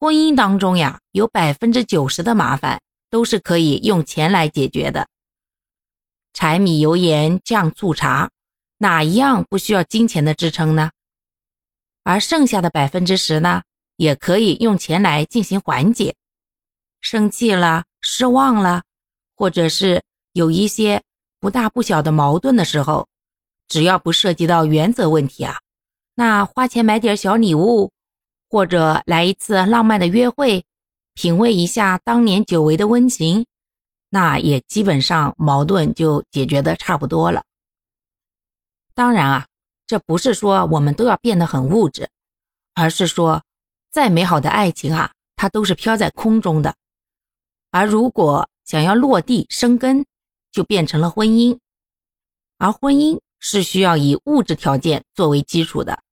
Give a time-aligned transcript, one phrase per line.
[0.00, 5.08] 婚姻当中呀，有百分之九十的麻烦都是可以用钱来解决的。
[6.32, 8.30] 柴米油盐酱醋茶，
[8.76, 10.92] 哪一样不需要金钱的支撑呢？
[12.04, 13.62] 而剩下的百分之十呢，
[13.96, 16.14] 也可以用钱来进行缓解。
[17.00, 18.84] 生气了、失望了，
[19.34, 21.02] 或者是有一些
[21.40, 23.08] 不大不小的矛盾的时候，
[23.66, 25.58] 只要不涉及到原则问题啊，
[26.14, 27.90] 那花钱买点小礼物。
[28.50, 30.64] 或者来一次浪漫的约会，
[31.14, 33.46] 品味一下当年久违的温情，
[34.08, 37.44] 那也基本上矛盾就解决的差不多了。
[38.94, 39.46] 当然啊，
[39.86, 42.08] 这不是说我们都要变得很物质，
[42.74, 43.42] 而是说，
[43.90, 46.74] 再美好的爱情啊，它都是飘在空中的。
[47.70, 50.04] 而如果想要落地生根，
[50.50, 51.58] 就变成了婚姻，
[52.56, 56.02] 而婚姻是需要以物质条件作为基础的。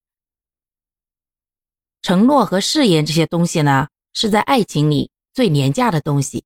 [2.07, 6.45] 承诺和誓言这些东西呢，是在爱情里最廉价的东西。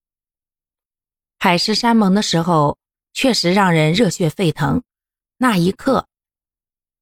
[1.39, 2.79] 海誓山盟的时候，
[3.13, 4.83] 确实让人热血沸腾，
[5.37, 6.09] 那一刻，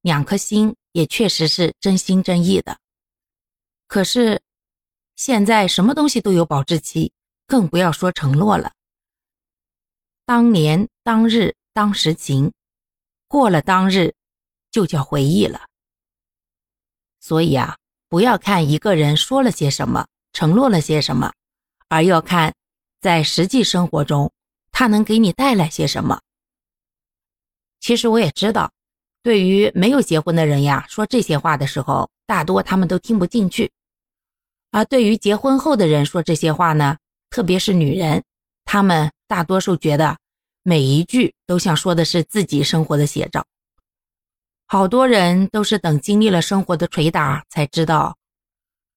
[0.01, 2.81] 两颗心也确实是真心真意的。
[3.87, 4.43] 可是，
[5.15, 7.13] 现在什么东西都有保质期，
[7.47, 8.73] 更不要说承诺了。
[10.27, 12.53] 当年当日当时情，
[13.29, 14.17] 过了当日，
[14.73, 15.69] 就叫回忆了。
[17.21, 17.77] 所以啊。
[18.09, 21.33] 不要看一个人说了些什么，承诺了些什么，
[21.89, 22.55] 而要看
[23.01, 24.33] 在实际生活中
[24.73, 26.21] 他能给你带来些什么。
[27.81, 28.73] 其实我也知道，
[29.23, 33.69] 对于没有结婚的人呀，说这些话的时候，大多他们都听不进去；
[34.71, 36.97] 而对于结婚后的人说这些话呢，
[37.31, 38.25] 特别是女人，
[38.65, 40.17] 他们大多数觉得
[40.63, 43.45] 每一句都像说的是自己生活的写照。
[44.71, 48.19] 好多人都是等经历了生活的捶打，才知道，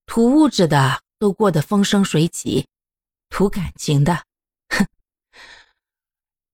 [0.06, 2.68] 图物质的都过得风生水起，
[3.30, 4.26] 图感情的，
[4.68, 4.86] 哼，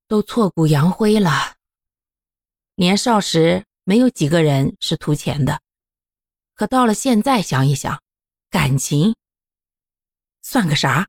[0.08, 1.56] 都挫骨扬灰了。
[2.76, 5.62] 年少时没有几个人是图钱的，
[6.54, 8.00] 可到了现在想一想，
[8.52, 9.16] 感情
[10.44, 11.08] 算个啥？